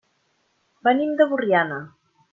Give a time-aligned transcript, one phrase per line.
[0.89, 1.79] Venim de Borriana.